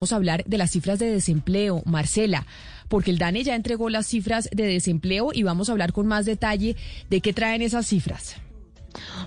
Vamos 0.00 0.12
a 0.12 0.16
hablar 0.16 0.44
de 0.44 0.58
las 0.58 0.70
cifras 0.70 1.00
de 1.00 1.10
desempleo, 1.10 1.82
Marcela, 1.84 2.46
porque 2.86 3.10
el 3.10 3.18
DANE 3.18 3.42
ya 3.42 3.56
entregó 3.56 3.90
las 3.90 4.06
cifras 4.06 4.48
de 4.52 4.62
desempleo 4.62 5.30
y 5.34 5.42
vamos 5.42 5.68
a 5.68 5.72
hablar 5.72 5.92
con 5.92 6.06
más 6.06 6.24
detalle 6.24 6.76
de 7.10 7.20
qué 7.20 7.32
traen 7.32 7.62
esas 7.62 7.88
cifras. 7.88 8.36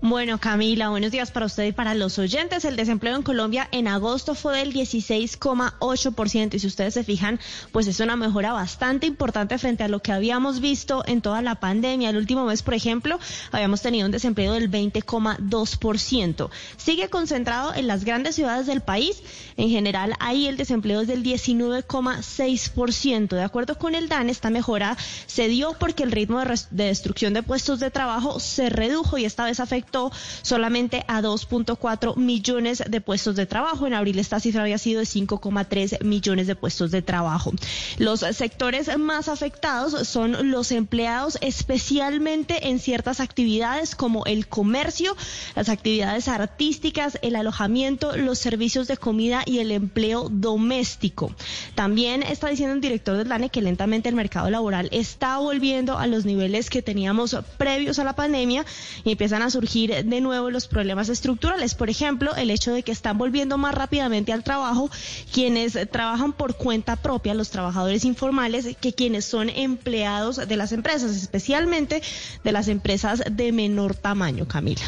Bueno, 0.00 0.38
Camila, 0.38 0.90
buenos 0.90 1.10
días 1.10 1.30
para 1.30 1.46
usted 1.46 1.64
y 1.64 1.72
para 1.72 1.94
los 1.94 2.18
oyentes. 2.18 2.64
El 2.64 2.76
desempleo 2.76 3.16
en 3.16 3.22
Colombia 3.22 3.68
en 3.72 3.88
agosto 3.88 4.34
fue 4.34 4.58
del 4.58 4.72
16,8% 4.72 6.54
y 6.54 6.58
si 6.58 6.66
ustedes 6.66 6.94
se 6.94 7.04
fijan, 7.04 7.40
pues 7.72 7.86
es 7.86 8.00
una 8.00 8.16
mejora 8.16 8.52
bastante 8.52 9.06
importante 9.06 9.58
frente 9.58 9.84
a 9.84 9.88
lo 9.88 10.00
que 10.00 10.12
habíamos 10.12 10.60
visto 10.60 11.02
en 11.06 11.22
toda 11.22 11.42
la 11.42 11.56
pandemia. 11.56 12.10
El 12.10 12.18
último 12.18 12.44
mes, 12.44 12.62
por 12.62 12.74
ejemplo, 12.74 13.18
habíamos 13.52 13.82
tenido 13.82 14.06
un 14.06 14.12
desempleo 14.12 14.52
del 14.52 14.70
20,2%. 14.70 16.50
Sigue 16.76 17.08
concentrado 17.08 17.74
en 17.74 17.86
las 17.86 18.04
grandes 18.04 18.34
ciudades 18.34 18.66
del 18.66 18.82
país. 18.82 19.22
En 19.56 19.70
general, 19.70 20.14
ahí 20.20 20.46
el 20.46 20.56
desempleo 20.56 21.00
es 21.00 21.08
del 21.08 21.22
19,6%. 21.22 23.28
De 23.28 23.42
acuerdo 23.42 23.78
con 23.78 23.94
el 23.94 24.08
DAN, 24.08 24.28
esta 24.28 24.50
mejora 24.50 24.96
se 25.26 25.48
dio 25.48 25.74
porque 25.78 26.02
el 26.02 26.12
ritmo 26.12 26.40
de, 26.40 26.60
de 26.70 26.84
destrucción 26.84 27.34
de 27.34 27.42
puestos 27.42 27.80
de 27.80 27.90
trabajo 27.90 28.40
se 28.40 28.68
redujo 28.68 29.18
y 29.18 29.24
esta 29.24 29.44
vez 29.44 29.55
afectó 29.60 30.10
solamente 30.42 31.04
a 31.08 31.22
2.4 31.22 32.16
millones 32.16 32.82
de 32.88 33.00
puestos 33.00 33.36
de 33.36 33.46
trabajo. 33.46 33.86
En 33.86 33.94
abril 33.94 34.18
esta 34.18 34.40
cifra 34.40 34.62
había 34.62 34.78
sido 34.78 35.00
de 35.00 35.06
5,3 35.06 36.02
millones 36.04 36.46
de 36.46 36.56
puestos 36.56 36.90
de 36.90 37.02
trabajo. 37.02 37.52
Los 37.98 38.20
sectores 38.20 38.96
más 38.98 39.28
afectados 39.28 40.06
son 40.06 40.50
los 40.50 40.72
empleados, 40.72 41.38
especialmente 41.40 42.68
en 42.68 42.78
ciertas 42.78 43.20
actividades 43.20 43.94
como 43.94 44.24
el 44.26 44.48
comercio, 44.48 45.16
las 45.54 45.68
actividades 45.68 46.28
artísticas, 46.28 47.18
el 47.22 47.36
alojamiento, 47.36 48.16
los 48.16 48.38
servicios 48.38 48.88
de 48.88 48.96
comida 48.96 49.42
y 49.46 49.58
el 49.58 49.70
empleo 49.70 50.28
doméstico. 50.30 51.34
También 51.74 52.22
está 52.22 52.48
diciendo 52.48 52.74
el 52.74 52.80
director 52.80 53.16
del 53.16 53.28
DANE 53.28 53.50
que 53.50 53.62
lentamente 53.62 54.08
el 54.08 54.14
mercado 54.14 54.50
laboral 54.50 54.88
está 54.92 55.38
volviendo 55.38 55.98
a 55.98 56.06
los 56.06 56.24
niveles 56.24 56.70
que 56.70 56.82
teníamos 56.82 57.36
previos 57.58 57.98
a 57.98 58.04
la 58.04 58.14
pandemia 58.14 58.64
y 59.04 59.12
empiezan 59.12 59.42
a 59.42 59.45
surgir 59.50 60.04
de 60.04 60.20
nuevo 60.20 60.50
los 60.50 60.66
problemas 60.68 61.08
estructurales. 61.08 61.74
Por 61.74 61.90
ejemplo, 61.90 62.34
el 62.36 62.50
hecho 62.50 62.72
de 62.72 62.82
que 62.82 62.92
están 62.92 63.18
volviendo 63.18 63.58
más 63.58 63.74
rápidamente 63.74 64.32
al 64.32 64.44
trabajo 64.44 64.90
quienes 65.32 65.78
trabajan 65.90 66.32
por 66.32 66.56
cuenta 66.56 66.96
propia, 66.96 67.34
los 67.34 67.50
trabajadores 67.50 68.04
informales, 68.04 68.76
que 68.80 68.92
quienes 68.92 69.24
son 69.24 69.48
empleados 69.48 70.36
de 70.36 70.56
las 70.56 70.72
empresas, 70.72 71.16
especialmente 71.16 72.02
de 72.44 72.52
las 72.52 72.68
empresas 72.68 73.22
de 73.30 73.52
menor 73.52 73.94
tamaño, 73.94 74.46
Camila. 74.46 74.82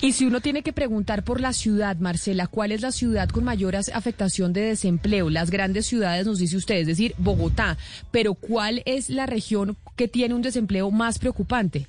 Y 0.00 0.12
si 0.12 0.26
uno 0.26 0.40
tiene 0.40 0.62
que 0.62 0.72
preguntar 0.72 1.24
por 1.24 1.40
la 1.40 1.52
ciudad, 1.52 1.96
Marcela, 1.96 2.46
¿cuál 2.46 2.72
es 2.72 2.82
la 2.82 2.92
ciudad 2.92 3.28
con 3.28 3.44
mayor 3.44 3.74
afectación 3.76 4.52
de 4.52 4.60
desempleo? 4.60 5.30
Las 5.30 5.50
grandes 5.50 5.86
ciudades, 5.86 6.26
nos 6.26 6.38
dice 6.38 6.58
usted, 6.58 6.74
es 6.76 6.86
decir, 6.86 7.14
Bogotá. 7.16 7.78
Pero 8.10 8.34
¿cuál 8.34 8.82
es 8.84 9.08
la 9.08 9.24
región 9.24 9.78
que 9.96 10.08
tiene 10.08 10.34
un 10.34 10.42
desempleo 10.42 10.90
más 10.90 11.18
preocupante? 11.18 11.88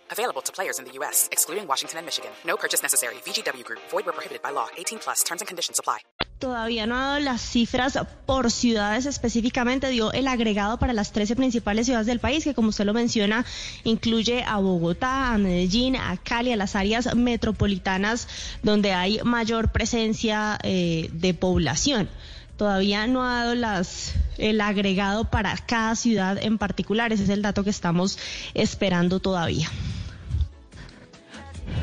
Available 0.21 0.43
to 0.43 0.51
players 0.51 0.77
in 0.77 0.85
the 0.85 0.91
U.S., 0.99 1.27
excluding 1.31 1.67
Washington 1.67 1.97
and 1.97 2.05
Michigan. 2.05 2.29
No 2.45 2.55
purchase 2.55 2.83
necessary. 2.83 3.15
VGW 3.25 3.63
Group. 3.63 3.79
Void 3.89 4.05
where 4.05 4.13
prohibited 4.13 4.43
by 4.43 4.51
law. 4.51 4.67
18 4.77 4.99
plus. 4.99 5.23
Terms 5.23 5.41
and 5.41 5.47
conditions 5.47 5.79
apply. 5.79 5.97
Todavía 6.37 6.85
no 6.85 6.95
ha 6.95 7.07
dado 7.07 7.19
las 7.21 7.41
cifras 7.41 7.97
por 8.27 8.51
ciudades 8.51 9.07
específicamente. 9.07 9.89
Dio 9.89 10.11
el 10.11 10.27
agregado 10.27 10.77
para 10.77 10.93
las 10.93 11.11
13 11.11 11.35
principales 11.35 11.87
ciudades 11.87 12.05
del 12.05 12.19
país, 12.19 12.43
que 12.43 12.53
como 12.53 12.69
usted 12.69 12.85
lo 12.85 12.93
menciona, 12.93 13.45
incluye 13.83 14.43
a 14.43 14.57
Bogotá, 14.57 15.33
a 15.33 15.39
Medellín, 15.39 15.95
a 15.95 16.17
Cali, 16.17 16.51
a 16.51 16.55
las 16.55 16.75
áreas 16.75 17.15
metropolitanas 17.15 18.27
donde 18.61 18.93
hay 18.93 19.19
mayor 19.23 19.71
presencia 19.71 20.59
eh, 20.61 21.09
de 21.13 21.33
población 21.33 22.09
todavía 22.57 23.07
no 23.07 23.23
ha 23.23 23.39
dado 23.39 23.55
las, 23.55 24.13
el 24.37 24.61
agregado 24.61 25.25
para 25.25 25.57
cada 25.57 25.95
ciudad 25.95 26.37
en 26.39 26.59
particular. 26.59 27.11
Ese 27.11 27.23
es 27.23 27.29
el 27.29 27.41
dato 27.41 27.63
que 27.63 27.71
estamos 27.71 28.19
esperando 28.53 29.19
todavía. 29.19 29.67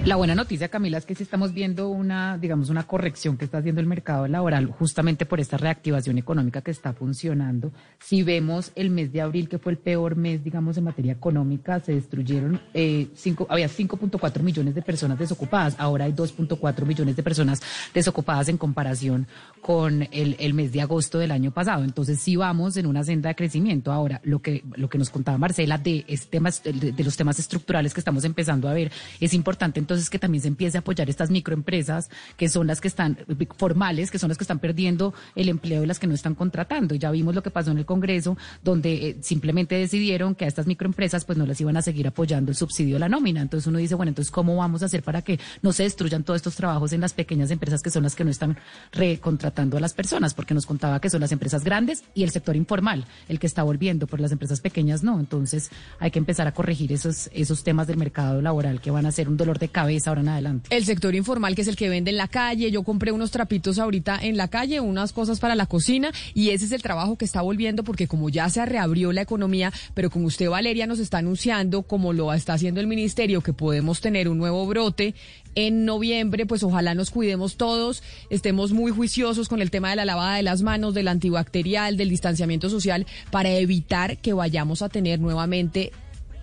La 0.08 0.16
buena 0.16 0.34
noticia, 0.34 0.69
Camila, 0.69 0.96
es 0.96 1.04
que 1.04 1.14
sí 1.14 1.22
estamos 1.22 1.52
viendo 1.52 1.91
una, 1.91 2.38
digamos, 2.38 2.70
una 2.70 2.84
corrección 2.84 3.36
que 3.36 3.44
está 3.44 3.58
haciendo 3.58 3.82
el 3.82 3.86
mercado 3.86 4.26
laboral 4.26 4.64
justamente 4.64 5.26
por 5.26 5.38
esta 5.38 5.58
reactivación 5.58 6.16
económica 6.16 6.62
que 6.62 6.70
está 6.70 6.94
funcionando. 6.94 7.72
Si 7.98 8.22
vemos 8.22 8.72
el 8.74 8.88
mes 8.88 9.12
de 9.12 9.20
abril, 9.20 9.50
que 9.50 9.58
fue 9.58 9.72
el 9.72 9.76
peor 9.76 10.16
mes, 10.16 10.42
digamos, 10.42 10.78
en 10.78 10.84
materia 10.84 11.12
económica, 11.12 11.80
se 11.80 11.92
destruyeron, 11.92 12.58
eh, 12.72 13.08
cinco, 13.16 13.46
había 13.50 13.69
5.4 13.69 14.41
millones 14.41 14.74
de 14.74 14.80
personas 14.80 15.19
desocupadas, 15.19 15.76
ahora 15.76 16.06
hay 16.06 16.12
2.4 16.12 16.86
millones 16.86 17.14
de 17.14 17.22
personas 17.22 17.60
desocupadas 17.92 18.48
en 18.48 18.56
comparación 18.56 19.26
con 19.60 20.08
el, 20.10 20.54
mes 20.54 20.72
de 20.72 20.80
agosto 20.80 21.19
del 21.19 21.32
año 21.32 21.50
pasado. 21.50 21.84
Entonces 21.84 22.19
sí 22.19 22.34
vamos 22.34 22.78
en 22.78 22.86
una 22.86 23.04
senda 23.04 23.28
de 23.28 23.34
crecimiento. 23.34 23.92
Ahora, 23.92 24.22
lo 24.25 24.40
que, 24.40 24.64
lo 24.75 24.88
que 24.88 24.96
nos 24.96 25.10
contaba 25.10 25.36
Marcela 25.36 25.76
de, 25.76 26.06
este 26.08 26.40
de 26.40 27.04
los 27.04 27.14
temas 27.19 27.38
estructurales 27.38 27.92
que 27.92 28.00
estamos 28.00 28.25
empezando 28.25 28.70
a 28.70 28.72
ver, 28.72 28.90
es 29.20 29.34
importante 29.34 29.78
entonces 29.78 29.97
es 30.03 30.10
que 30.10 30.19
también 30.19 30.42
se 30.42 30.48
empiece 30.48 30.78
a 30.78 30.81
apoyar 30.81 31.09
estas 31.10 31.31
microempresas, 31.31 32.10
que 32.36 32.48
son 32.48 32.66
las 32.66 32.81
que 32.81 32.88
están 32.88 33.19
formales, 33.56 34.10
que 34.10 34.19
son 34.19 34.28
las 34.28 34.38
que 34.38 34.44
están 34.44 34.59
perdiendo 34.59 35.14
el 35.34 35.48
empleo 35.48 35.82
y 35.82 35.86
las 35.86 35.98
que 35.98 36.06
no 36.06 36.14
están 36.14 36.34
contratando. 36.34 36.94
Ya 36.94 37.10
vimos 37.10 37.34
lo 37.34 37.42
que 37.42 37.50
pasó 37.50 37.70
en 37.70 37.78
el 37.78 37.86
Congreso, 37.86 38.37
donde 38.62 39.08
eh, 39.08 39.16
simplemente 39.22 39.75
decidieron 39.76 40.34
que 40.34 40.44
a 40.44 40.48
estas 40.48 40.66
microempresas 40.66 41.25
pues 41.25 41.38
no 41.38 41.47
les 41.47 41.60
iban 41.60 41.76
a 41.76 41.82
seguir 41.82 42.06
apoyando 42.06 42.50
el 42.50 42.56
subsidio 42.56 42.97
de 42.97 43.00
la 43.00 43.08
nómina. 43.08 43.42
Entonces 43.42 43.66
uno 43.66 43.78
dice, 43.78 43.94
bueno, 43.94 44.10
entonces 44.10 44.31
¿cómo 44.31 44.56
vamos 44.56 44.82
a 44.82 44.87
hacer 44.87 45.03
para 45.03 45.22
que 45.22 45.38
no 45.62 45.72
se 45.72 45.84
destruyan 45.84 46.25
todos 46.25 46.38
estos 46.38 46.56
trabajos 46.56 46.92
en 46.92 47.00
las 47.00 47.12
pequeñas 47.12 47.50
empresas 47.50 47.82
que 47.82 47.91
son 47.91 48.03
las 48.03 48.14
que 48.14 48.25
no 48.25 48.31
están 48.31 48.58
recontratando 48.92 49.76
a 49.76 49.81
las 49.81 49.94
personas? 49.94 50.34
Porque 50.34 50.54
nos 50.54 50.66
contaba 50.66 51.00
que 51.00 51.10
son 51.10 51.20
las 51.20 51.32
empresas 51.32 51.64
grandes 51.64 52.04
y 52.14 52.22
el 52.25 52.31
sector 52.31 52.56
informal 52.56 53.06
el 53.28 53.38
que 53.38 53.47
está 53.47 53.62
volviendo, 53.62 54.06
por 54.06 54.20
las 54.20 54.32
empresas 54.32 54.60
pequeñas 54.60 55.03
no. 55.03 55.19
Entonces 55.20 55.70
hay 55.98 56.10
que 56.10 56.19
empezar 56.19 56.47
a 56.47 56.53
corregir 56.53 56.92
esos, 56.92 57.31
esos 57.32 57.64
temas 57.64 57.87
del 57.87 57.97
mercado 57.97 58.41
laboral 58.42 58.81
que 58.81 58.91
van 58.91 59.06
a 59.06 59.12
ser 59.12 59.28
un 59.28 59.37
dolor 59.37 59.58
de 59.58 59.69
cabeza 59.69 59.88
adelante. 59.88 60.69
El 60.75 60.84
sector 60.84 61.15
informal, 61.15 61.54
que 61.54 61.62
es 61.62 61.69
el 61.69 61.76
que 61.76 61.88
vende 61.88 62.10
en 62.10 62.16
la 62.16 62.28
calle. 62.28 62.71
Yo 62.71 62.82
compré 62.82 63.12
unos 63.12 63.31
trapitos 63.31 63.78
ahorita 63.78 64.19
en 64.21 64.37
la 64.37 64.49
calle, 64.49 64.81
unas 64.81 65.12
cosas 65.12 65.41
para 65.41 65.54
la 65.54 65.66
cocina, 65.66 66.12
y 66.34 66.50
ese 66.50 66.66
es 66.66 66.72
el 66.72 66.82
trabajo 66.82 67.16
que 67.16 67.25
está 67.25 67.43
volviendo, 67.43 67.84
porque 67.84 68.06
como 68.06 68.28
ya 68.28 68.49
se 68.50 68.65
reabrió 68.65 69.12
la 69.12 69.22
economía, 69.22 69.72
pero 69.94 70.10
como 70.10 70.26
usted, 70.26 70.49
Valeria, 70.49 70.87
nos 70.87 70.99
está 70.99 71.19
anunciando, 71.19 71.82
como 71.82 72.12
lo 72.12 72.32
está 72.32 72.54
haciendo 72.54 72.81
el 72.81 72.87
ministerio, 72.87 73.41
que 73.41 73.53
podemos 73.53 74.00
tener 74.00 74.28
un 74.28 74.38
nuevo 74.38 74.66
brote 74.66 75.15
en 75.54 75.84
noviembre, 75.84 76.47
pues 76.47 76.62
ojalá 76.62 76.94
nos 76.94 77.10
cuidemos 77.10 77.56
todos, 77.56 78.03
estemos 78.31 78.72
muy 78.72 78.93
juiciosos 78.93 79.49
con 79.49 79.60
el 79.60 79.70
tema 79.70 79.91
de 79.91 79.97
la 79.97 80.05
lavada 80.05 80.37
de 80.37 80.43
las 80.43 80.62
manos, 80.62 80.94
del 80.94 81.09
antibacterial, 81.09 81.97
del 81.97 82.10
distanciamiento 82.10 82.70
social, 82.70 83.06
para 83.31 83.50
evitar 83.50 84.19
que 84.19 84.32
vayamos 84.32 84.82
a 84.82 84.88
tener 84.88 85.19
nuevamente 85.19 85.93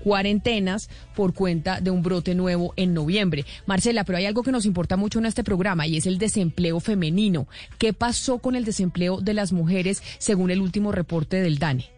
cuarentenas 0.05 0.88
por 1.16 1.33
cuenta 1.33 1.81
de 1.81 1.89
un 1.89 2.03
brote 2.03 2.35
nuevo 2.35 2.73
en 2.75 2.93
noviembre. 2.93 3.43
Marcela, 3.66 4.03
pero 4.03 4.19
hay 4.19 4.27
algo 4.27 4.43
que 4.43 4.51
nos 4.51 4.67
importa 4.67 4.97
mucho 4.97 5.17
en 5.17 5.25
este 5.25 5.43
programa 5.43 5.88
y 5.88 5.97
es 5.97 6.05
el 6.05 6.19
desempleo 6.19 6.79
femenino. 6.79 7.47
¿Qué 7.79 7.91
pasó 7.91 8.38
con 8.38 8.55
el 8.55 8.65
desempleo 8.65 9.19
de 9.19 9.33
las 9.33 9.51
mujeres 9.51 10.03
según 10.19 10.51
el 10.51 10.61
último 10.61 10.91
reporte 10.91 11.41
del 11.41 11.57
DANE? 11.57 11.89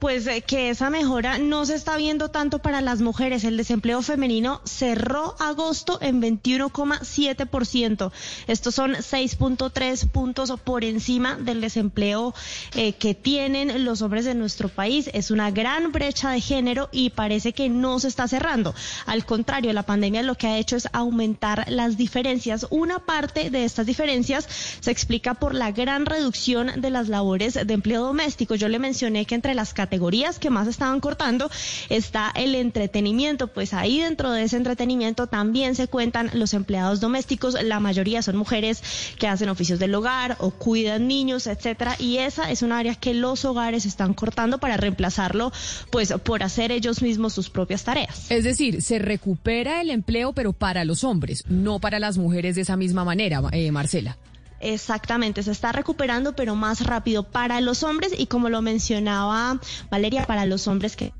Pues 0.00 0.26
eh, 0.26 0.42
que 0.42 0.70
esa 0.70 0.90
mejora 0.90 1.38
no 1.38 1.66
se 1.66 1.74
está 1.74 1.96
viendo 1.96 2.30
tanto 2.30 2.58
para 2.58 2.80
las 2.80 3.02
mujeres. 3.02 3.44
El 3.44 3.56
desempleo 3.56 4.02
femenino 4.02 4.60
cerró 4.64 5.36
agosto 5.38 5.98
en 6.00 6.20
21,7%. 6.20 8.10
Estos 8.46 8.74
son 8.74 8.94
6.3 8.94 10.08
puntos 10.08 10.52
por 10.64 10.84
encima 10.84 11.36
del 11.36 11.60
desempleo 11.60 12.34
eh, 12.74 12.94
que 12.94 13.14
tienen 13.14 13.84
los 13.84 14.00
hombres 14.00 14.24
de 14.24 14.34
nuestro 14.34 14.70
país. 14.70 15.10
Es 15.12 15.30
una 15.30 15.50
gran 15.50 15.92
brecha 15.92 16.30
de 16.30 16.40
género 16.40 16.88
y 16.92 17.10
parece 17.10 17.52
que 17.52 17.68
no 17.68 18.00
se 18.00 18.08
está 18.08 18.26
cerrando. 18.26 18.74
Al 19.04 19.26
contrario, 19.26 19.72
la 19.74 19.82
pandemia 19.82 20.22
lo 20.22 20.34
que 20.34 20.46
ha 20.46 20.58
hecho 20.58 20.76
es 20.76 20.88
aumentar 20.92 21.66
las 21.68 21.98
diferencias. 21.98 22.66
Una 22.70 23.00
parte 23.00 23.50
de 23.50 23.64
estas 23.64 23.84
diferencias 23.84 24.48
se 24.80 24.90
explica 24.90 25.34
por 25.34 25.54
la 25.54 25.72
gran 25.72 26.06
reducción 26.06 26.80
de 26.80 26.88
las 26.88 27.08
labores 27.08 27.54
de 27.54 27.74
empleo 27.74 28.02
doméstico. 28.02 28.54
Yo 28.54 28.68
le 28.68 28.78
mencioné 28.78 29.26
que 29.26 29.34
entre 29.34 29.54
las 29.54 29.74
categorías 29.90 30.38
que 30.38 30.50
más 30.50 30.68
estaban 30.68 31.00
cortando 31.00 31.50
está 31.88 32.30
el 32.36 32.54
entretenimiento, 32.54 33.48
pues 33.48 33.74
ahí 33.74 33.98
dentro 33.98 34.30
de 34.30 34.44
ese 34.44 34.56
entretenimiento 34.56 35.26
también 35.26 35.74
se 35.74 35.88
cuentan 35.88 36.30
los 36.32 36.54
empleados 36.54 37.00
domésticos, 37.00 37.60
la 37.60 37.80
mayoría 37.80 38.22
son 38.22 38.36
mujeres 38.36 38.84
que 39.18 39.26
hacen 39.26 39.48
oficios 39.48 39.80
del 39.80 39.92
hogar 39.96 40.36
o 40.38 40.52
cuidan 40.52 41.08
niños, 41.08 41.48
etcétera, 41.48 41.96
y 41.98 42.18
esa 42.18 42.52
es 42.52 42.62
un 42.62 42.70
área 42.70 42.94
que 42.94 43.14
los 43.14 43.44
hogares 43.44 43.84
están 43.84 44.14
cortando 44.14 44.58
para 44.58 44.76
reemplazarlo 44.76 45.50
pues 45.90 46.12
por 46.22 46.44
hacer 46.44 46.70
ellos 46.70 47.02
mismos 47.02 47.32
sus 47.32 47.50
propias 47.50 47.82
tareas. 47.82 48.30
Es 48.30 48.44
decir, 48.44 48.82
se 48.82 49.00
recupera 49.00 49.80
el 49.80 49.90
empleo 49.90 50.32
pero 50.32 50.52
para 50.52 50.84
los 50.84 51.02
hombres, 51.02 51.42
no 51.48 51.80
para 51.80 51.98
las 51.98 52.16
mujeres 52.16 52.54
de 52.54 52.62
esa 52.62 52.76
misma 52.76 53.04
manera, 53.04 53.42
eh, 53.50 53.72
Marcela. 53.72 54.16
Exactamente, 54.60 55.42
se 55.42 55.52
está 55.52 55.72
recuperando, 55.72 56.36
pero 56.36 56.54
más 56.54 56.86
rápido 56.86 57.24
para 57.24 57.60
los 57.62 57.82
hombres 57.82 58.12
y 58.16 58.26
como 58.26 58.50
lo 58.50 58.60
mencionaba 58.62 59.58
Valeria, 59.90 60.26
para 60.26 60.44
los 60.46 60.68
hombres 60.68 60.96
que 60.96 61.14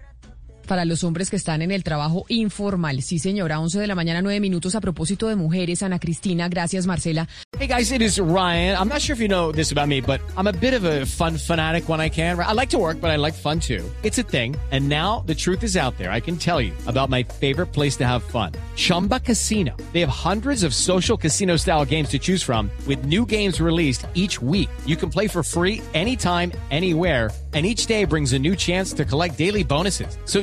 para 0.70 0.84
los 0.84 1.02
hombres 1.02 1.30
que 1.30 1.36
están 1.36 1.62
en 1.62 1.72
el 1.72 1.82
trabajo 1.82 2.24
informal. 2.28 3.02
Sí, 3.02 3.18
señora, 3.18 3.58
11 3.58 3.80
de 3.80 3.86
la 3.88 3.96
mañana, 3.96 4.22
9 4.22 4.38
minutos 4.38 4.76
a 4.76 4.80
propósito 4.80 5.26
de 5.26 5.34
mujeres. 5.34 5.82
Ana 5.82 5.98
Cristina, 5.98 6.48
gracias, 6.48 6.86
Marcela. 6.86 7.26
Hey, 7.58 7.66
guys, 7.66 7.90
it 7.90 8.00
is 8.00 8.20
Ryan. 8.20 8.76
I'm 8.78 8.88
not 8.88 9.00
sure 9.00 9.14
if 9.14 9.20
you 9.20 9.26
know 9.26 9.50
this 9.50 9.72
about 9.72 9.88
me, 9.88 10.00
but 10.00 10.20
I'm 10.36 10.46
a 10.46 10.52
bit 10.52 10.74
of 10.74 10.84
a 10.84 11.04
fun 11.06 11.36
fanatic 11.38 11.88
when 11.88 12.00
I 12.00 12.08
can. 12.08 12.38
I 12.38 12.52
like 12.52 12.70
to 12.70 12.78
work, 12.78 13.00
but 13.00 13.10
I 13.10 13.16
like 13.16 13.34
fun 13.34 13.58
too. 13.58 13.82
It's 14.04 14.18
a 14.18 14.22
thing. 14.22 14.54
And 14.70 14.88
now 14.88 15.24
the 15.26 15.34
truth 15.34 15.64
is 15.64 15.76
out 15.76 15.98
there. 15.98 16.12
I 16.12 16.20
can 16.20 16.36
tell 16.36 16.60
you 16.60 16.72
about 16.86 17.10
my 17.10 17.24
favorite 17.24 17.72
place 17.72 17.96
to 17.96 18.06
have 18.06 18.22
fun. 18.22 18.52
Chumba 18.76 19.18
Casino. 19.18 19.76
They 19.92 19.98
have 19.98 20.08
hundreds 20.08 20.62
of 20.62 20.72
social 20.72 21.16
casino 21.16 21.56
style 21.56 21.84
games 21.84 22.10
to 22.10 22.20
choose 22.20 22.44
from 22.44 22.70
with 22.86 23.04
new 23.04 23.26
games 23.26 23.60
released 23.60 24.06
each 24.14 24.40
week. 24.40 24.70
You 24.86 24.96
can 24.96 25.10
play 25.10 25.26
for 25.26 25.42
free 25.42 25.82
anytime, 25.94 26.52
anywhere 26.70 27.32
and 27.52 27.66
each 27.66 27.86
day 27.86 28.04
brings 28.04 28.32
a 28.32 28.38
new 28.38 28.54
chance 28.54 28.92
to 28.92 29.04
collect 29.04 29.36
daily 29.36 29.62
bonuses. 29.62 30.18
So 30.24 30.42